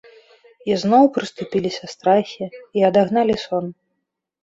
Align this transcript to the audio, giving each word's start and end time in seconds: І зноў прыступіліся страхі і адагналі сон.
І 0.69 0.77
зноў 0.83 1.03
прыступіліся 1.19 1.85
страхі 1.93 2.51
і 2.81 2.91
адагналі 2.93 3.41
сон. 3.47 3.73